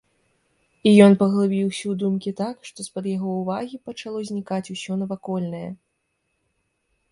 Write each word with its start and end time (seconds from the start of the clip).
Ён 1.07 1.11
паглыбіўся 1.21 1.85
ў 1.91 1.97
думкі 2.05 2.31
так, 2.41 2.57
што 2.71 2.79
з-пад 2.87 3.05
яго 3.11 3.29
ўвагі 3.41 3.75
пачало 3.91 4.19
знікаць 4.33 4.65
усё 4.79 4.93
навакольнае. 5.05 5.65